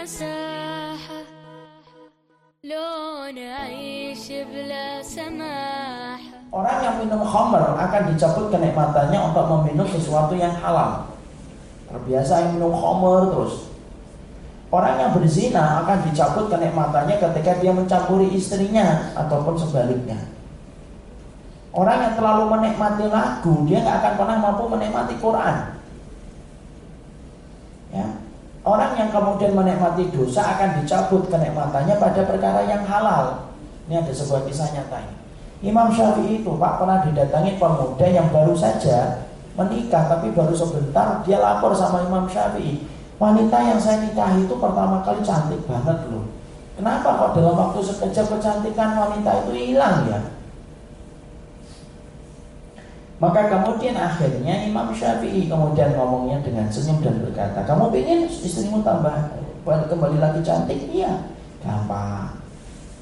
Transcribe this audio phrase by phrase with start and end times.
[0.00, 1.20] ساحة
[2.64, 10.56] لو نعيش بلا سماحة Orang yang minum khamr akan dicabut kenikmatannya untuk meminum sesuatu yang
[10.56, 11.04] halal.
[11.92, 13.68] Terbiasa yang minum khamr terus.
[14.72, 20.16] Orang yang berzina akan dicabut kenikmatannya ketika dia mencampuri istrinya ataupun sebaliknya.
[21.76, 25.76] Orang yang terlalu menikmati lagu, dia nggak akan pernah mampu menikmati Quran.
[28.71, 33.51] Orang yang kemudian menikmati dosa akan dicabut kenikmatannya pada perkara yang halal.
[33.91, 35.15] Ini ada sebuah kisah nyata ini.
[35.67, 39.27] Imam Syafi'i itu Pak pernah didatangi pemuda yang baru saja
[39.59, 42.87] menikah tapi baru sebentar dia lapor sama Imam Syafi'i
[43.19, 46.25] wanita yang saya nikahi itu pertama kali cantik banget loh
[46.79, 50.19] kenapa kok dalam waktu sekejap kecantikan wanita itu hilang ya
[53.21, 59.13] maka kemudian akhirnya Imam Syafi'i kemudian ngomongnya dengan senyum dan berkata kamu ingin istrimu tambah
[59.61, 60.89] kembali lagi cantik?
[60.89, 61.29] Iya.
[61.61, 62.41] Gampang.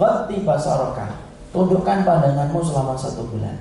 [0.00, 1.20] Gati basarokah.
[1.52, 3.60] Tundukkan pandanganmu selama satu bulan.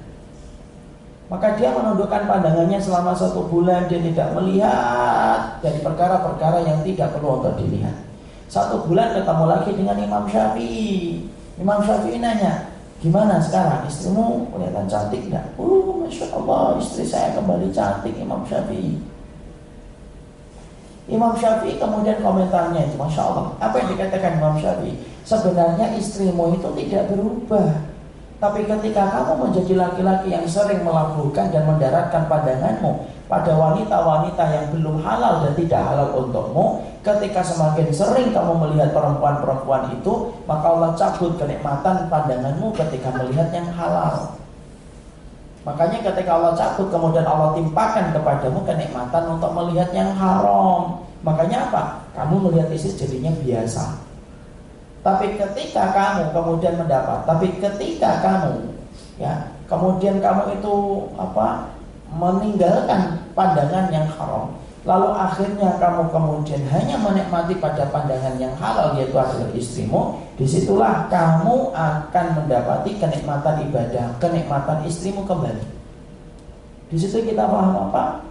[1.27, 7.43] Maka dia menundukkan pandangannya selama satu bulan Dia tidak melihat dari perkara-perkara yang tidak perlu
[7.43, 7.99] untuk dilihat.
[8.47, 11.27] Satu bulan ketemu lagi dengan Imam Syafi'i.
[11.59, 12.74] Imam Syafi'i nanya
[13.05, 15.45] Gimana sekarang istrimu kelihatan cantik tidak?
[15.61, 18.97] Uh, Masya Allah istri saya kembali cantik Imam Syafi'i
[21.05, 25.05] Imam Syafi'i kemudian komentarnya itu Masya Allah Apa yang dikatakan Imam Syafi'i?
[25.21, 27.77] Sebenarnya istrimu itu tidak berubah
[28.41, 35.05] Tapi ketika kamu menjadi laki-laki yang sering melabuhkan dan mendaratkan pandanganmu Pada wanita-wanita yang belum
[35.05, 41.37] halal dan tidak halal untukmu Ketika semakin sering kamu melihat perempuan-perempuan itu Maka Allah cabut
[41.37, 44.33] kenikmatan pandanganmu ketika melihat yang halal
[45.61, 51.83] Makanya ketika Allah cabut kemudian Allah timpakan kepadamu kenikmatan untuk melihat yang haram Makanya apa?
[52.17, 54.05] Kamu melihat istri jadinya biasa
[55.05, 58.73] tapi ketika kamu kemudian mendapat, tapi ketika kamu
[59.21, 60.75] ya, kemudian kamu itu
[61.13, 61.69] apa?
[62.15, 64.55] meninggalkan pandangan yang haram,
[64.85, 71.09] lalu akhirnya kamu kemudian hanya menikmati pada pandangan yang halal yaitu adalah istrimu, di situlah
[71.09, 75.65] kamu akan mendapati kenikmatan ibadah, kenikmatan istrimu kembali.
[76.93, 78.21] Di situ kita paham apa?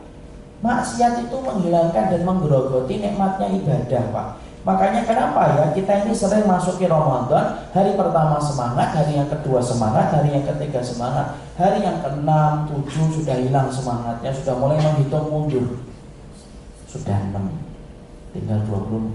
[0.63, 4.29] Maksiat itu menghilangkan dan menggerogoti nikmatnya ibadah, Pak.
[4.65, 10.09] Makanya kenapa ya kita ini sering masuki Ramadan Hari pertama semangat, hari yang kedua semangat,
[10.09, 15.85] hari yang ketiga semangat Hari yang keenam, tujuh sudah hilang semangatnya Sudah mulai menghitung mundur
[16.95, 17.51] Sudah enam
[18.31, 19.11] Tinggal 24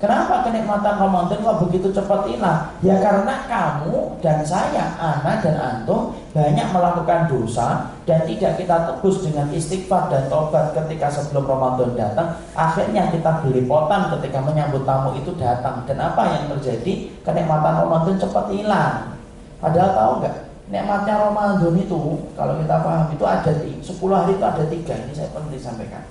[0.00, 2.72] Kenapa kenikmatan Ramadan kok begitu cepat hilang?
[2.80, 9.20] Ya karena kamu dan saya, anak dan antum banyak melakukan dosa dan tidak kita tebus
[9.20, 12.32] dengan istighfar dan tobat ketika sebelum Ramadan datang.
[12.56, 15.84] Akhirnya kita belipotan ketika menyambut tamu itu datang.
[15.84, 17.20] Dan apa yang terjadi?
[17.20, 19.20] Kenikmatan Ramadan cepat hilang.
[19.60, 20.36] Padahal tahu nggak?
[20.72, 22.00] Nikmatnya Ramadan itu
[22.40, 24.96] kalau kita paham itu ada di 10 hari itu ada tiga.
[24.96, 26.08] Ini saya perlu disampaikan.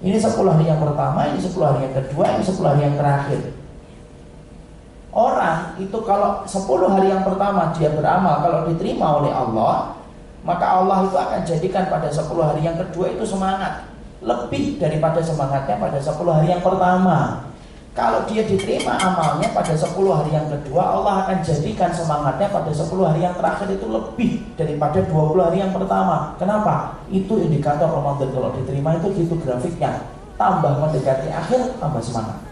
[0.00, 3.40] Ini 10 hari yang pertama, ini 10 hari yang kedua, ini 10 hari yang terakhir.
[5.12, 9.92] Orang itu kalau 10 hari yang pertama dia beramal kalau diterima oleh Allah,
[10.40, 13.84] maka Allah itu akan jadikan pada 10 hari yang kedua itu semangat
[14.24, 17.49] lebih daripada semangatnya pada 10 hari yang pertama.
[17.90, 22.86] Kalau dia diterima amalnya pada 10 hari yang kedua Allah akan jadikan semangatnya pada 10
[23.02, 26.38] hari yang terakhir itu lebih daripada 20 hari yang pertama.
[26.38, 27.02] Kenapa?
[27.10, 30.06] Itu indikator Ramadan kalau diterima itu gitu grafiknya.
[30.38, 32.49] Tambah mendekati akhir, tambah semangat